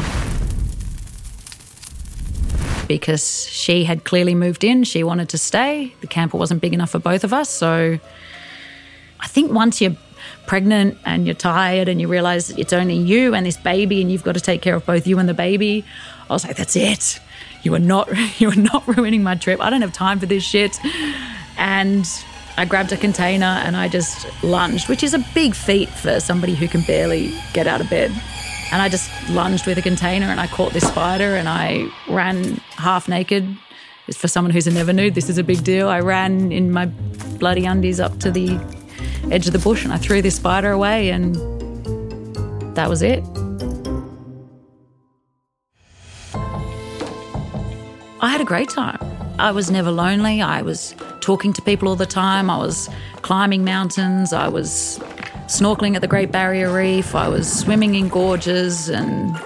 Because 2.88 3.46
she 3.48 3.84
had 3.84 4.04
clearly 4.04 4.34
moved 4.34 4.62
in, 4.62 4.84
she 4.84 5.02
wanted 5.02 5.28
to 5.30 5.38
stay. 5.38 5.94
The 6.00 6.06
camper 6.06 6.36
wasn't 6.36 6.60
big 6.60 6.74
enough 6.74 6.90
for 6.90 6.98
both 6.98 7.24
of 7.24 7.32
us. 7.32 7.48
So 7.48 7.98
I 9.20 9.26
think 9.26 9.52
once 9.52 9.80
you're 9.80 9.96
pregnant 10.46 10.98
and 11.04 11.26
you're 11.26 11.34
tired 11.34 11.88
and 11.88 12.00
you 12.00 12.08
realize 12.08 12.50
it's 12.50 12.72
only 12.72 12.94
you 12.94 13.34
and 13.34 13.46
this 13.46 13.56
baby 13.56 14.02
and 14.02 14.12
you've 14.12 14.22
got 14.22 14.34
to 14.34 14.40
take 14.40 14.60
care 14.60 14.74
of 14.74 14.84
both 14.84 15.06
you 15.06 15.18
and 15.18 15.28
the 15.28 15.34
baby, 15.34 15.84
I 16.28 16.32
was 16.32 16.46
like, 16.46 16.56
that's 16.56 16.76
it 16.76 17.20
you 17.64 17.74
are 17.74 17.80
not 17.80 18.08
you 18.40 18.50
are 18.50 18.56
not 18.56 18.86
ruining 18.86 19.22
my 19.22 19.34
trip. 19.34 19.60
I 19.60 19.70
don't 19.70 19.82
have 19.82 19.92
time 19.92 20.20
for 20.20 20.26
this 20.26 20.44
shit. 20.44 20.78
And 21.56 22.06
I 22.56 22.64
grabbed 22.64 22.92
a 22.92 22.96
container 22.96 23.46
and 23.64 23.76
I 23.76 23.88
just 23.88 24.26
lunged, 24.44 24.88
which 24.88 25.02
is 25.02 25.12
a 25.12 25.18
big 25.34 25.54
feat 25.54 25.88
for 25.88 26.20
somebody 26.20 26.54
who 26.54 26.68
can 26.68 26.82
barely 26.82 27.34
get 27.52 27.66
out 27.66 27.80
of 27.80 27.90
bed. 27.90 28.12
And 28.72 28.80
I 28.80 28.88
just 28.88 29.10
lunged 29.30 29.66
with 29.66 29.78
a 29.78 29.82
container 29.82 30.26
and 30.26 30.40
I 30.40 30.46
caught 30.46 30.72
this 30.72 30.86
spider 30.86 31.36
and 31.36 31.48
I 31.48 31.88
ran 32.08 32.56
half 32.76 33.08
naked. 33.08 33.56
It's 34.06 34.16
for 34.16 34.28
someone 34.28 34.52
who's 34.52 34.66
a 34.66 34.70
never 34.70 34.92
nude, 34.92 35.14
this 35.14 35.28
is 35.28 35.38
a 35.38 35.44
big 35.44 35.64
deal. 35.64 35.88
I 35.88 36.00
ran 36.00 36.52
in 36.52 36.70
my 36.70 36.86
bloody 37.38 37.64
undies 37.64 38.00
up 38.00 38.18
to 38.20 38.30
the 38.30 38.60
edge 39.30 39.46
of 39.46 39.52
the 39.52 39.58
bush 39.58 39.84
and 39.84 39.92
I 39.92 39.96
threw 39.96 40.22
this 40.22 40.36
spider 40.36 40.70
away 40.70 41.10
and 41.10 41.34
that 42.76 42.88
was 42.88 43.02
it. 43.02 43.24
I 48.24 48.28
had 48.28 48.40
a 48.40 48.44
great 48.44 48.70
time. 48.70 48.98
I 49.38 49.52
was 49.52 49.70
never 49.70 49.90
lonely. 49.90 50.40
I 50.40 50.62
was 50.62 50.94
talking 51.20 51.52
to 51.52 51.60
people 51.60 51.88
all 51.88 51.94
the 51.94 52.06
time. 52.06 52.48
I 52.48 52.56
was 52.56 52.88
climbing 53.20 53.64
mountains. 53.64 54.32
I 54.32 54.48
was 54.48 54.98
snorkeling 55.48 55.94
at 55.94 56.00
the 56.00 56.08
Great 56.08 56.32
Barrier 56.32 56.72
Reef. 56.72 57.14
I 57.14 57.28
was 57.28 57.52
swimming 57.52 57.96
in 57.96 58.08
gorges 58.08 58.88
and 58.88 59.36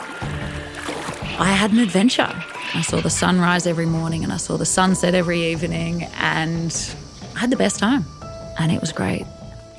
I 1.40 1.50
had 1.50 1.72
an 1.72 1.80
adventure. 1.80 2.32
I 2.72 2.82
saw 2.82 3.00
the 3.00 3.10
sunrise 3.10 3.66
every 3.66 3.84
morning 3.84 4.22
and 4.22 4.32
I 4.32 4.36
saw 4.36 4.56
the 4.56 4.64
sunset 4.64 5.12
every 5.12 5.50
evening 5.50 6.04
and 6.20 6.72
I 7.34 7.40
had 7.40 7.50
the 7.50 7.56
best 7.56 7.80
time 7.80 8.04
and 8.60 8.70
it 8.70 8.80
was 8.80 8.92
great. 8.92 9.26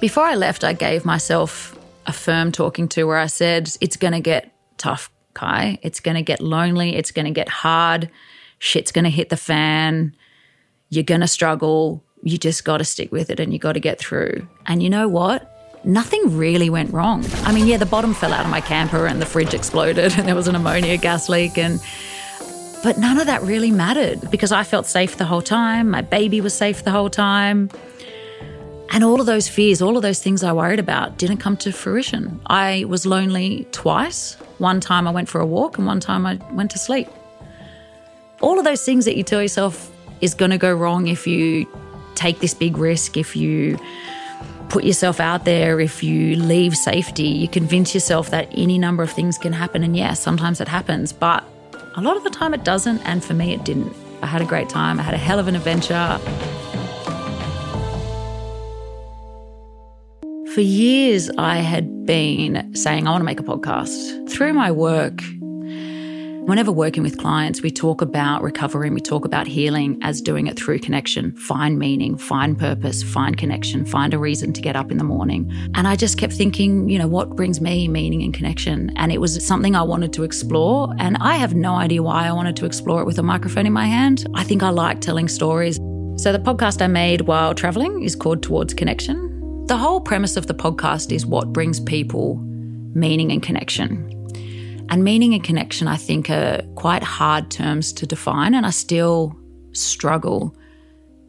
Before 0.01 0.25
I 0.25 0.36
left, 0.36 0.65
I 0.65 0.74
gave 0.74 1.06
myself 1.06 1.79
a 2.06 2.12
firm 2.12 2.51
talking 2.51 2.89
to 2.89 3.06
where 3.06 3.18
I 3.18 3.27
said, 3.27 3.72
It's 3.79 3.96
going 3.96 4.12
to 4.12 4.20
get 4.20 4.51
tough, 4.77 5.10
Kai. 5.36 5.79
It's 5.84 6.01
going 6.01 6.15
to 6.15 6.22
get 6.22 6.41
lonely. 6.41 6.98
It's 6.98 7.12
going 7.12 7.27
to 7.27 7.32
get 7.32 7.48
hard 7.48 8.10
shit's 8.60 8.92
going 8.92 9.06
to 9.06 9.10
hit 9.10 9.30
the 9.30 9.38
fan. 9.38 10.16
You're 10.89 11.04
going 11.04 11.22
to 11.22 11.28
struggle. 11.28 12.04
You 12.22 12.38
just 12.38 12.66
got 12.66 12.78
to 12.78 12.84
stick 12.84 13.12
with 13.12 13.30
it 13.30 13.39
and 13.39 13.51
you 13.51 13.60
got 13.60 13.74
to 13.74 13.80
get 13.80 13.98
through. 13.98 14.48
And 14.68 14.84
you 14.84 14.89
know 14.89 15.08
what? 15.08 15.56
Nothing 15.86 16.38
really 16.38 16.70
went 16.70 16.94
wrong. 16.94 17.25
I 17.44 17.54
mean, 17.54 17.66
yeah, 17.66 17.78
the 17.78 17.86
bottom 17.86 18.13
fell 18.13 18.34
out 18.34 18.44
of 18.44 18.51
my 18.51 18.60
camper 18.62 19.08
and 19.08 19.22
the 19.22 19.25
fridge 19.25 19.54
exploded 19.54 20.13
and 20.18 20.28
there 20.28 20.36
was 20.36 20.48
an 20.48 20.56
ammonia 20.56 20.98
gas 20.98 21.30
leak 21.30 21.58
and 21.58 21.80
but 22.82 22.98
none 22.98 23.20
of 23.20 23.25
that 23.25 23.42
really 23.42 23.72
mattered 23.72 24.32
because 24.32 24.54
I 24.54 24.63
felt 24.63 24.86
safe 24.86 25.18
the 25.18 25.25
whole 25.25 25.42
time. 25.42 25.89
My 25.89 26.01
baby 26.01 26.39
was 26.39 26.54
safe 26.54 26.86
the 26.86 26.92
whole 26.92 27.10
time. 27.10 27.70
And 28.92 29.04
all 29.04 29.20
of 29.20 29.25
those 29.25 29.50
fears, 29.50 29.82
all 29.82 29.98
of 29.98 30.01
those 30.01 30.24
things 30.24 30.44
I 30.44 30.54
worried 30.54 30.80
about 30.80 31.18
didn't 31.18 31.38
come 31.38 31.58
to 31.58 31.74
fruition. 31.74 32.39
I 32.48 32.86
was 32.88 33.06
lonely 33.06 33.68
twice. 33.72 34.36
One 34.60 34.80
time 34.80 35.10
I 35.10 35.12
went 35.12 35.28
for 35.28 35.42
a 35.42 35.46
walk 35.46 35.78
and 35.78 35.86
one 35.86 36.00
time 36.00 36.25
I 36.25 36.39
went 36.54 36.72
to 36.72 36.78
sleep 36.78 37.10
all 38.41 38.58
of 38.58 38.65
those 38.65 38.84
things 38.84 39.05
that 39.05 39.17
you 39.17 39.24
tell 39.24 39.41
yourself 39.41 39.91
is 40.22 40.34
going 40.34 40.51
to 40.51 40.58
go 40.58 40.74
wrong 40.74 41.08
if 41.08 41.27
you 41.27 41.67
take 42.15 42.39
this 42.39 42.53
big 42.53 42.77
risk, 42.77 43.17
if 43.17 43.36
you 43.36 43.77
put 44.69 44.84
yourself 44.84 45.19
out 45.19 45.46
there, 45.46 45.79
if 45.79 46.03
you 46.03 46.36
leave 46.36 46.75
safety, 46.75 47.27
you 47.27 47.48
convince 47.48 47.93
yourself 47.93 48.29
that 48.29 48.48
any 48.51 48.77
number 48.77 49.03
of 49.03 49.12
things 49.12 49.38
can 49.38 49.53
happen. 49.53 49.84
And 49.84 49.96
yes, 49.96 50.19
sometimes 50.22 50.62
it 50.62 50.67
happens, 50.67 51.12
but 51.12 51.43
a 51.96 52.01
lot 52.01 52.17
of 52.17 52.24
the 52.24 52.29
time 52.29 52.53
it 52.53 52.63
doesn't. 52.63 53.00
And 53.00 53.24
for 53.24 53.34
me, 53.34 53.53
it 53.53 53.63
didn't. 53.65 53.93
I 54.22 54.27
had 54.27 54.41
a 54.41 54.46
great 54.46 54.69
time, 54.69 55.00
I 55.00 55.03
had 55.03 55.13
a 55.13 55.17
hell 55.17 55.39
of 55.39 55.48
an 55.48 55.55
adventure. 55.55 56.19
For 60.53 60.62
years, 60.62 61.29
I 61.38 61.58
had 61.58 62.05
been 62.05 62.75
saying, 62.75 63.08
I 63.08 63.12
want 63.12 63.22
to 63.22 63.25
make 63.25 63.39
a 63.39 63.43
podcast. 63.43 64.29
Through 64.29 64.53
my 64.53 64.72
work, 64.72 65.22
Whenever 66.50 66.72
working 66.72 67.03
with 67.03 67.20
clients, 67.20 67.62
we 67.62 67.70
talk 67.70 68.01
about 68.01 68.41
recovery 68.41 68.88
and 68.88 68.96
we 68.96 69.01
talk 69.01 69.24
about 69.24 69.46
healing 69.46 70.00
as 70.01 70.20
doing 70.20 70.48
it 70.48 70.58
through 70.58 70.79
connection. 70.79 71.32
Find 71.36 71.77
meaning, 71.77 72.18
find 72.18 72.58
purpose, 72.58 73.03
find 73.03 73.38
connection, 73.38 73.86
find 73.86 74.15
a 74.15 74.18
reason 74.18 74.51
to 74.53 74.60
get 74.60 74.75
up 74.75 74.89
in 74.89 74.98
the 74.98 75.03
morning. 75.03 75.48
And 75.75 75.88
I 75.88 75.96
just 75.96 76.18
kept 76.18 76.34
thinking, 76.34 76.89
you 76.89 76.98
know, 76.98 77.08
what 77.08 77.36
brings 77.36 77.62
me 77.62 77.88
meaning 77.88 78.24
and 78.24 78.34
connection? 78.34 78.91
And 78.96 79.12
it 79.12 79.22
was 79.22 79.46
something 79.46 79.75
I 79.75 79.84
wanted 79.84 80.12
to 80.13 80.24
explore. 80.24 80.91
And 80.98 81.18
I 81.18 81.36
have 81.36 81.53
no 81.53 81.75
idea 81.75 82.01
why 82.01 82.27
I 82.27 82.32
wanted 82.32 82.56
to 82.56 82.65
explore 82.65 83.00
it 83.00 83.06
with 83.06 83.20
a 83.20 83.24
microphone 83.24 83.68
in 83.68 83.74
my 83.74 83.86
hand. 83.86 84.25
I 84.34 84.44
think 84.44 84.63
I 84.63 84.70
like 84.70 85.01
telling 85.01 85.27
stories. 85.27 85.75
So 86.15 86.32
the 86.32 86.39
podcast 86.39 86.82
I 86.82 86.88
made 86.88 87.22
while 87.22 87.53
traveling 87.53 88.01
is 88.01 88.15
called 88.15 88.41
Towards 88.41 88.74
Connection. 88.74 89.68
The 89.68 89.77
whole 89.77 90.01
premise 90.01 90.36
of 90.36 90.48
the 90.48 90.56
podcast 90.56 91.12
is 91.12 91.27
what 91.27 91.53
brings 91.53 91.79
people 91.79 92.38
meaning 92.96 93.32
and 93.32 93.44
connection. 93.44 94.18
And 94.89 95.03
meaning 95.03 95.36
and 95.36 95.43
connection, 95.43 95.88
I 95.88 95.98
think, 95.98 96.29
are 96.29 96.62
quite 96.75 97.03
hard 97.03 97.51
terms 97.51 97.93
to 97.93 98.08
define, 98.08 98.55
and 98.55 98.65
I 98.65 98.72
still 98.72 99.38
struggle 99.72 100.55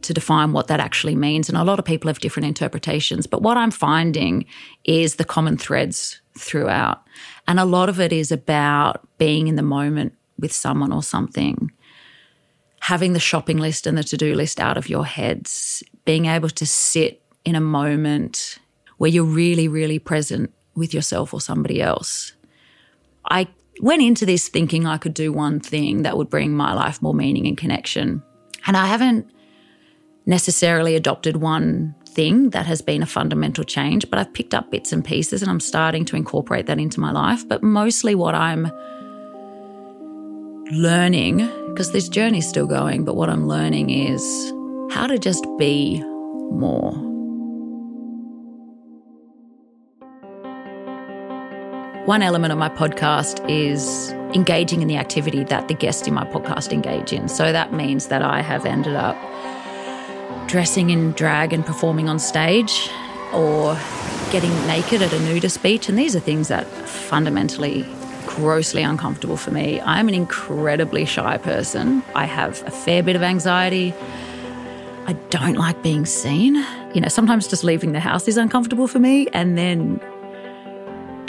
to 0.00 0.14
define 0.14 0.52
what 0.52 0.68
that 0.68 0.80
actually 0.80 1.14
means. 1.14 1.50
And 1.50 1.58
a 1.58 1.64
lot 1.64 1.78
of 1.78 1.84
people 1.84 2.08
have 2.08 2.20
different 2.20 2.46
interpretations. 2.46 3.26
But 3.26 3.42
what 3.42 3.58
I'm 3.58 3.70
finding 3.70 4.46
is 4.84 5.16
the 5.16 5.26
common 5.26 5.58
threads 5.58 6.22
throughout. 6.38 7.02
And 7.46 7.60
a 7.60 7.66
lot 7.66 7.90
of 7.90 8.00
it 8.00 8.12
is 8.12 8.32
about 8.32 9.06
being 9.18 9.46
in 9.46 9.56
the 9.56 9.62
moment 9.62 10.14
with 10.38 10.52
someone 10.52 10.90
or 10.90 11.02
something, 11.02 11.70
having 12.80 13.12
the 13.12 13.20
shopping 13.20 13.58
list 13.58 13.86
and 13.86 13.98
the 13.98 14.04
to 14.04 14.16
do 14.16 14.34
list 14.34 14.58
out 14.58 14.78
of 14.78 14.88
your 14.88 15.04
heads, 15.04 15.82
being 16.06 16.24
able 16.24 16.48
to 16.48 16.64
sit 16.64 17.22
in 17.44 17.54
a 17.54 17.60
moment 17.60 18.58
where 18.96 19.10
you're 19.10 19.22
really, 19.22 19.68
really 19.68 19.98
present 19.98 20.50
with 20.74 20.94
yourself 20.94 21.34
or 21.34 21.42
somebody 21.42 21.82
else 21.82 22.32
I 23.24 23.48
went 23.80 24.02
into 24.02 24.26
this 24.26 24.48
thinking 24.48 24.86
I 24.86 24.98
could 24.98 25.14
do 25.14 25.32
one 25.32 25.60
thing 25.60 26.02
that 26.02 26.16
would 26.16 26.30
bring 26.30 26.52
my 26.52 26.72
life 26.74 27.00
more 27.00 27.14
meaning 27.14 27.46
and 27.46 27.56
connection. 27.56 28.22
And 28.66 28.76
I 28.76 28.86
haven't 28.86 29.30
necessarily 30.26 30.96
adopted 30.96 31.36
one 31.36 31.94
thing 32.06 32.50
that 32.50 32.66
has 32.66 32.82
been 32.82 33.02
a 33.02 33.06
fundamental 33.06 33.64
change, 33.64 34.08
but 34.10 34.18
I've 34.18 34.32
picked 34.34 34.54
up 34.54 34.70
bits 34.70 34.92
and 34.92 35.04
pieces 35.04 35.42
and 35.42 35.50
I'm 35.50 35.60
starting 35.60 36.04
to 36.06 36.16
incorporate 36.16 36.66
that 36.66 36.78
into 36.78 37.00
my 37.00 37.12
life. 37.12 37.48
But 37.48 37.62
mostly 37.62 38.14
what 38.14 38.34
I'm 38.34 38.70
learning, 40.72 41.38
because 41.68 41.92
this 41.92 42.08
journey's 42.08 42.48
still 42.48 42.66
going, 42.66 43.04
but 43.04 43.16
what 43.16 43.30
I'm 43.30 43.46
learning 43.46 43.90
is 43.90 44.22
how 44.92 45.06
to 45.06 45.18
just 45.18 45.46
be 45.58 46.00
more. 46.02 47.09
One 52.10 52.22
element 52.22 52.50
of 52.50 52.58
my 52.58 52.68
podcast 52.68 53.48
is 53.48 54.10
engaging 54.34 54.82
in 54.82 54.88
the 54.88 54.96
activity 54.96 55.44
that 55.44 55.68
the 55.68 55.74
guests 55.74 56.08
in 56.08 56.14
my 56.14 56.24
podcast 56.24 56.72
engage 56.72 57.12
in. 57.12 57.28
So 57.28 57.52
that 57.52 57.72
means 57.72 58.08
that 58.08 58.20
I 58.20 58.40
have 58.40 58.66
ended 58.66 58.96
up 58.96 59.16
dressing 60.48 60.90
in 60.90 61.12
drag 61.12 61.52
and 61.52 61.64
performing 61.64 62.08
on 62.08 62.18
stage 62.18 62.90
or 63.32 63.78
getting 64.32 64.50
naked 64.66 65.02
at 65.02 65.12
a 65.12 65.20
nudist 65.20 65.62
beach. 65.62 65.88
And 65.88 65.96
these 65.96 66.16
are 66.16 66.18
things 66.18 66.48
that 66.48 66.66
fundamentally 66.66 67.86
grossly 68.26 68.82
uncomfortable 68.82 69.36
for 69.36 69.52
me. 69.52 69.80
I'm 69.82 70.08
an 70.08 70.14
incredibly 70.14 71.04
shy 71.04 71.38
person. 71.38 72.02
I 72.16 72.24
have 72.24 72.60
a 72.66 72.72
fair 72.72 73.04
bit 73.04 73.14
of 73.14 73.22
anxiety. 73.22 73.94
I 75.06 75.12
don't 75.30 75.54
like 75.54 75.80
being 75.84 76.06
seen. 76.06 76.56
You 76.92 77.02
know, 77.02 77.08
sometimes 77.08 77.46
just 77.46 77.62
leaving 77.62 77.92
the 77.92 78.00
house 78.00 78.26
is 78.26 78.36
uncomfortable 78.36 78.88
for 78.88 78.98
me. 78.98 79.28
And 79.32 79.56
then 79.56 80.00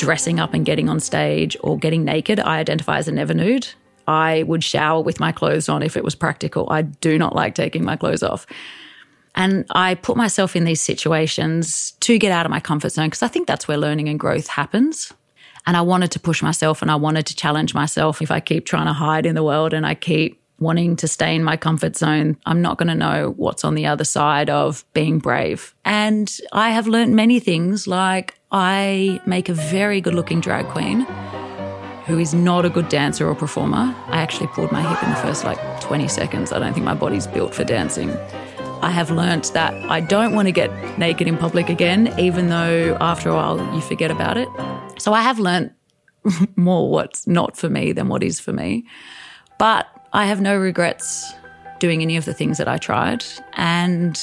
dressing 0.01 0.39
up 0.39 0.55
and 0.55 0.65
getting 0.65 0.89
on 0.89 0.99
stage 0.99 1.55
or 1.61 1.77
getting 1.77 2.03
naked, 2.03 2.39
I 2.39 2.57
identify 2.57 2.97
as 2.97 3.07
a 3.07 3.11
never 3.11 3.35
nude. 3.35 3.67
I 4.07 4.41
would 4.43 4.63
shower 4.63 4.99
with 4.99 5.19
my 5.19 5.31
clothes 5.31 5.69
on 5.69 5.83
if 5.83 5.95
it 5.95 6.03
was 6.03 6.15
practical. 6.15 6.67
I 6.71 6.81
do 6.81 7.19
not 7.19 7.35
like 7.35 7.53
taking 7.53 7.85
my 7.85 7.95
clothes 7.95 8.23
off. 8.23 8.47
And 9.35 9.63
I 9.69 9.93
put 9.93 10.17
myself 10.17 10.55
in 10.55 10.63
these 10.63 10.81
situations 10.81 11.91
to 11.99 12.17
get 12.17 12.31
out 12.31 12.47
of 12.47 12.49
my 12.49 12.59
comfort 12.59 12.93
zone 12.93 13.07
because 13.07 13.21
I 13.21 13.27
think 13.27 13.47
that's 13.47 13.67
where 13.67 13.77
learning 13.77 14.09
and 14.09 14.19
growth 14.19 14.47
happens. 14.47 15.13
And 15.67 15.77
I 15.77 15.81
wanted 15.81 16.09
to 16.11 16.19
push 16.19 16.41
myself 16.41 16.81
and 16.81 16.89
I 16.89 16.95
wanted 16.95 17.27
to 17.27 17.35
challenge 17.35 17.75
myself. 17.75 18.23
If 18.23 18.31
I 18.31 18.39
keep 18.39 18.65
trying 18.65 18.87
to 18.87 18.93
hide 18.93 19.27
in 19.27 19.35
the 19.35 19.43
world 19.43 19.71
and 19.71 19.85
I 19.85 19.93
keep 19.93 20.41
wanting 20.59 20.95
to 20.95 21.07
stay 21.07 21.35
in 21.35 21.43
my 21.43 21.57
comfort 21.57 21.95
zone, 21.95 22.37
I'm 22.47 22.61
not 22.61 22.79
going 22.79 22.89
to 22.89 22.95
know 22.95 23.35
what's 23.37 23.63
on 23.63 23.75
the 23.75 23.85
other 23.85 24.03
side 24.03 24.49
of 24.49 24.83
being 24.93 25.19
brave. 25.19 25.75
And 25.85 26.35
I 26.51 26.71
have 26.71 26.87
learned 26.87 27.15
many 27.15 27.39
things, 27.39 27.87
like 27.87 28.40
I 28.51 29.21
make 29.25 29.47
a 29.47 29.53
very 29.53 30.01
good 30.01 30.13
looking 30.13 30.41
drag 30.41 30.67
queen 30.67 31.01
who 32.05 32.19
is 32.19 32.33
not 32.33 32.65
a 32.65 32.69
good 32.69 32.89
dancer 32.89 33.27
or 33.27 33.33
performer. 33.33 33.95
I 34.07 34.21
actually 34.21 34.47
pulled 34.47 34.71
my 34.71 34.81
hip 34.81 35.01
in 35.01 35.09
the 35.09 35.15
first 35.15 35.45
like 35.45 35.59
20 35.79 36.07
seconds. 36.09 36.51
I 36.51 36.59
don't 36.59 36.73
think 36.73 36.85
my 36.85 36.93
body's 36.93 37.27
built 37.27 37.55
for 37.55 37.63
dancing. 37.63 38.09
I 38.81 38.89
have 38.89 39.09
learnt 39.11 39.53
that 39.53 39.73
I 39.89 40.01
don't 40.01 40.35
want 40.35 40.47
to 40.47 40.51
get 40.51 40.69
naked 40.97 41.27
in 41.27 41.37
public 41.37 41.69
again, 41.69 42.13
even 42.19 42.49
though 42.49 42.97
after 42.99 43.29
a 43.29 43.35
while 43.35 43.57
you 43.73 43.79
forget 43.79 44.11
about 44.11 44.35
it. 44.35 44.49
So 44.97 45.13
I 45.13 45.21
have 45.21 45.39
learnt 45.39 45.71
more 46.57 46.89
what's 46.89 47.27
not 47.27 47.55
for 47.55 47.69
me 47.69 47.93
than 47.93 48.09
what 48.09 48.21
is 48.23 48.39
for 48.39 48.51
me. 48.51 48.85
But 49.59 49.87
I 50.11 50.25
have 50.25 50.41
no 50.41 50.57
regrets 50.57 51.31
doing 51.79 52.01
any 52.01 52.17
of 52.17 52.25
the 52.25 52.33
things 52.33 52.57
that 52.57 52.67
I 52.67 52.77
tried. 52.77 53.23
And 53.53 54.19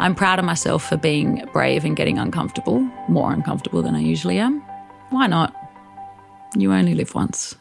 I'm 0.00 0.14
proud 0.14 0.38
of 0.38 0.46
myself 0.46 0.88
for 0.88 0.96
being 0.96 1.46
brave 1.52 1.84
and 1.84 1.94
getting 1.94 2.18
uncomfortable, 2.18 2.80
more 3.06 3.34
uncomfortable 3.34 3.82
than 3.82 3.94
I 3.94 4.00
usually 4.00 4.38
am. 4.38 4.62
Why 5.10 5.26
not? 5.26 5.54
You 6.56 6.72
only 6.72 6.94
live 6.94 7.14
once. 7.14 7.54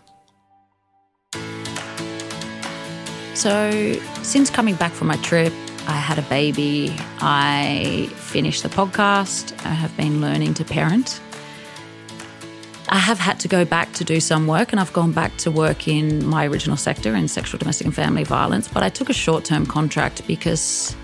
So, 3.33 3.93
since 4.23 4.49
coming 4.49 4.75
back 4.75 4.93
from 4.93 5.07
my 5.07 5.17
trip, 5.17 5.51
I 5.85 5.97
had 5.97 6.17
a 6.17 6.21
baby. 6.23 6.95
I 7.19 8.09
finished 8.15 8.63
the 8.63 8.69
podcast. 8.69 9.53
I 9.65 9.71
have 9.71 9.95
been 9.97 10.21
learning 10.21 10.53
to 10.55 10.63
parent. 10.63 11.19
I 12.87 12.99
have 12.99 13.19
had 13.19 13.37
to 13.41 13.49
go 13.49 13.65
back 13.65 13.91
to 13.93 14.05
do 14.05 14.21
some 14.21 14.47
work, 14.47 14.71
and 14.71 14.79
I've 14.79 14.93
gone 14.93 15.11
back 15.11 15.35
to 15.39 15.51
work 15.51 15.89
in 15.89 16.25
my 16.25 16.47
original 16.47 16.77
sector 16.77 17.15
in 17.15 17.27
sexual, 17.27 17.59
domestic, 17.59 17.85
and 17.85 17.93
family 17.93 18.23
violence. 18.23 18.69
But 18.69 18.83
I 18.83 18.87
took 18.87 19.09
a 19.09 19.13
short 19.13 19.43
term 19.43 19.65
contract 19.65 20.25
because 20.25 20.95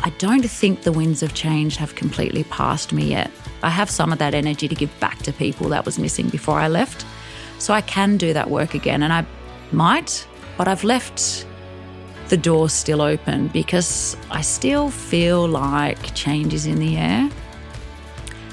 I 0.00 0.10
don't 0.10 0.44
think 0.48 0.82
the 0.82 0.92
winds 0.92 1.22
of 1.22 1.34
change 1.34 1.76
have 1.76 1.94
completely 1.94 2.44
passed 2.44 2.92
me 2.92 3.06
yet. 3.06 3.30
I 3.62 3.70
have 3.70 3.90
some 3.90 4.12
of 4.12 4.18
that 4.18 4.32
energy 4.32 4.68
to 4.68 4.74
give 4.74 5.00
back 5.00 5.18
to 5.24 5.32
people 5.32 5.68
that 5.70 5.84
was 5.84 5.98
missing 5.98 6.28
before 6.28 6.58
I 6.58 6.68
left. 6.68 7.04
So 7.58 7.74
I 7.74 7.80
can 7.80 8.16
do 8.16 8.32
that 8.32 8.48
work 8.48 8.74
again, 8.74 9.02
and 9.02 9.12
I 9.12 9.26
might, 9.72 10.26
but 10.56 10.68
I've 10.68 10.84
left 10.84 11.44
the 12.28 12.36
door 12.36 12.68
still 12.68 13.02
open 13.02 13.48
because 13.48 14.16
I 14.30 14.42
still 14.42 14.90
feel 14.90 15.48
like 15.48 16.14
change 16.14 16.54
is 16.54 16.66
in 16.66 16.78
the 16.78 16.96
air. 16.96 17.28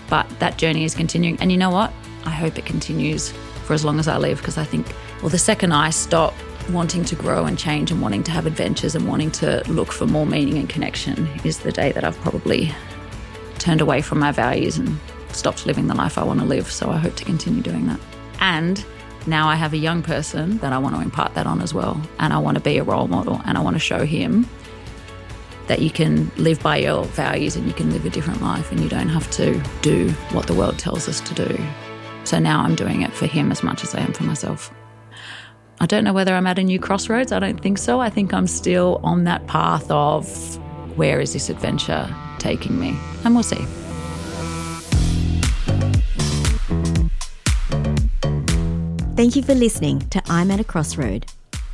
But 0.09 0.27
that 0.39 0.57
journey 0.57 0.85
is 0.85 0.95
continuing. 0.95 1.39
And 1.39 1.51
you 1.51 1.57
know 1.57 1.69
what? 1.69 1.93
I 2.25 2.31
hope 2.31 2.57
it 2.57 2.65
continues 2.65 3.31
for 3.65 3.73
as 3.73 3.85
long 3.85 3.99
as 3.99 4.07
I 4.07 4.17
live 4.17 4.37
because 4.37 4.57
I 4.57 4.63
think, 4.63 4.87
well, 5.21 5.29
the 5.29 5.37
second 5.37 5.73
I 5.73 5.89
stop 5.89 6.33
wanting 6.69 7.03
to 7.05 7.15
grow 7.15 7.45
and 7.45 7.57
change 7.57 7.91
and 7.91 8.01
wanting 8.01 8.23
to 8.23 8.31
have 8.31 8.45
adventures 8.45 8.95
and 8.95 9.07
wanting 9.07 9.31
to 9.31 9.63
look 9.67 9.91
for 9.91 10.05
more 10.05 10.25
meaning 10.25 10.57
and 10.57 10.69
connection 10.69 11.27
is 11.43 11.59
the 11.59 11.71
day 11.71 11.91
that 11.91 12.03
I've 12.03 12.19
probably 12.21 12.73
turned 13.59 13.81
away 13.81 14.01
from 14.01 14.19
my 14.19 14.31
values 14.31 14.77
and 14.77 14.97
stopped 15.29 15.65
living 15.65 15.87
the 15.87 15.95
life 15.95 16.17
I 16.17 16.23
want 16.23 16.39
to 16.39 16.45
live. 16.45 16.71
So 16.71 16.89
I 16.89 16.97
hope 16.97 17.15
to 17.15 17.25
continue 17.25 17.61
doing 17.61 17.87
that. 17.87 17.99
And 18.39 18.83
now 19.27 19.47
I 19.47 19.55
have 19.55 19.73
a 19.73 19.77
young 19.77 20.01
person 20.01 20.57
that 20.59 20.73
I 20.73 20.77
want 20.77 20.95
to 20.95 21.01
impart 21.01 21.33
that 21.35 21.47
on 21.47 21.61
as 21.61 21.73
well. 21.73 22.01
And 22.19 22.33
I 22.33 22.37
want 22.37 22.55
to 22.55 22.61
be 22.61 22.77
a 22.77 22.83
role 22.83 23.07
model 23.07 23.41
and 23.45 23.57
I 23.57 23.61
want 23.61 23.75
to 23.75 23.79
show 23.79 24.05
him 24.05 24.47
that 25.67 25.81
you 25.81 25.89
can 25.89 26.31
live 26.37 26.61
by 26.61 26.77
your 26.77 27.05
values 27.05 27.55
and 27.55 27.65
you 27.65 27.73
can 27.73 27.91
live 27.91 28.05
a 28.05 28.09
different 28.09 28.41
life 28.41 28.71
and 28.71 28.79
you 28.79 28.89
don't 28.89 29.09
have 29.09 29.29
to 29.31 29.61
do 29.81 30.09
what 30.31 30.45
the 30.47 30.53
world 30.53 30.77
tells 30.77 31.09
us 31.09 31.21
to 31.21 31.33
do. 31.33 31.65
So 32.23 32.39
now 32.39 32.61
I'm 32.61 32.75
doing 32.75 33.01
it 33.01 33.13
for 33.13 33.25
him 33.25 33.51
as 33.51 33.63
much 33.63 33.83
as 33.83 33.95
I 33.95 34.01
am 34.01 34.13
for 34.13 34.23
myself. 34.23 34.71
I 35.79 35.85
don't 35.85 36.03
know 36.03 36.13
whether 36.13 36.33
I'm 36.33 36.47
at 36.47 36.57
a 36.57 36.63
new 36.63 36.79
crossroads. 36.79 37.31
I 37.31 37.39
don't 37.39 37.61
think 37.61 37.77
so. 37.77 37.99
I 37.99 38.09
think 38.09 38.33
I'm 38.33 38.47
still 38.47 38.99
on 39.03 39.25
that 39.25 39.45
path 39.47 39.85
of 39.89 40.27
where 40.97 41.19
is 41.19 41.33
this 41.33 41.49
adventure 41.49 42.13
taking 42.39 42.79
me? 42.79 42.97
And 43.23 43.33
we'll 43.33 43.43
see. 43.43 43.65
Thank 49.15 49.35
you 49.35 49.43
for 49.43 49.55
listening 49.55 49.99
to 50.09 50.21
I'm 50.27 50.51
at 50.51 50.59
a 50.59 50.63
Crossroad. 50.63 51.25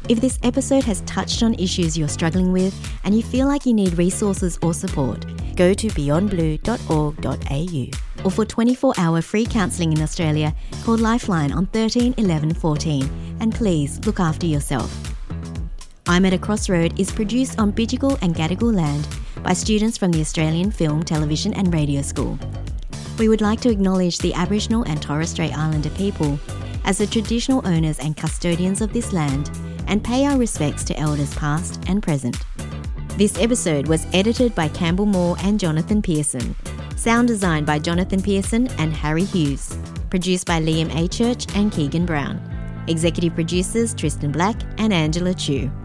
If 0.09 0.21
this 0.21 0.39
episode 0.43 0.83
has 0.83 1.01
touched 1.01 1.43
on 1.43 1.53
issues 1.55 1.97
you're 1.97 2.07
struggling 2.07 2.51
with 2.51 2.75
and 3.03 3.15
you 3.15 3.23
feel 3.23 3.47
like 3.47 3.65
you 3.65 3.73
need 3.73 3.97
resources 3.97 4.59
or 4.61 4.73
support, 4.73 5.25
go 5.55 5.73
to 5.73 5.87
beyondblue.org.au 5.87 8.10
or 8.23 8.31
for 8.31 8.45
24 8.45 8.93
hour 8.97 9.21
free 9.21 9.45
counselling 9.45 9.93
in 9.93 10.01
Australia, 10.01 10.53
call 10.83 10.97
Lifeline 10.97 11.51
on 11.51 11.65
13 11.67 12.15
11 12.17 12.53
14 12.53 13.37
and 13.39 13.53
please 13.53 13.99
look 14.05 14.19
after 14.19 14.45
yourself. 14.45 14.91
I'm 16.07 16.25
at 16.25 16.33
a 16.33 16.37
Crossroad 16.37 16.99
is 16.99 17.11
produced 17.11 17.59
on 17.59 17.71
Bidjigal 17.71 18.17
and 18.21 18.35
Gadigal 18.35 18.75
land 18.75 19.07
by 19.43 19.53
students 19.53 19.97
from 19.97 20.11
the 20.11 20.21
Australian 20.21 20.71
Film, 20.71 21.03
Television 21.03 21.53
and 21.53 21.73
Radio 21.73 22.01
School. 22.01 22.37
We 23.17 23.29
would 23.29 23.41
like 23.41 23.61
to 23.61 23.69
acknowledge 23.69 24.17
the 24.17 24.33
Aboriginal 24.33 24.83
and 24.83 25.01
Torres 25.01 25.29
Strait 25.29 25.57
Islander 25.57 25.89
people 25.91 26.39
as 26.85 26.97
the 26.97 27.07
traditional 27.07 27.65
owners 27.67 27.99
and 27.99 28.17
custodians 28.17 28.81
of 28.81 28.93
this 28.93 29.13
land 29.13 29.51
and 29.87 30.03
pay 30.03 30.25
our 30.25 30.37
respects 30.37 30.83
to 30.85 30.97
elders 30.97 31.33
past 31.35 31.83
and 31.87 32.01
present. 32.01 32.37
This 33.17 33.37
episode 33.37 33.87
was 33.87 34.07
edited 34.13 34.55
by 34.55 34.69
Campbell 34.69 35.05
Moore 35.05 35.35
and 35.43 35.59
Jonathan 35.59 36.01
Pearson. 36.01 36.55
Sound 37.01 37.27
designed 37.29 37.65
by 37.65 37.79
Jonathan 37.79 38.21
Pearson 38.21 38.67
and 38.77 38.93
Harry 38.93 39.23
Hughes. 39.23 39.75
Produced 40.11 40.45
by 40.45 40.61
Liam 40.61 40.87
Achurch 40.91 41.51
and 41.55 41.71
Keegan 41.71 42.05
Brown. 42.05 42.39
Executive 42.87 43.33
producers 43.33 43.95
Tristan 43.95 44.31
Black 44.31 44.55
and 44.77 44.93
Angela 44.93 45.33
Tjeuw. 45.33 45.80